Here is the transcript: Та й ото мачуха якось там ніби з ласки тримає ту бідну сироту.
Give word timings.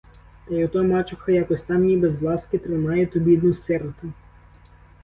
Та 0.45 0.55
й 0.55 0.63
ото 0.63 0.83
мачуха 0.83 1.31
якось 1.31 1.61
там 1.61 1.83
ніби 1.85 2.11
з 2.11 2.21
ласки 2.21 2.57
тримає 2.57 3.05
ту 3.07 3.19
бідну 3.19 3.53
сироту. 3.53 4.13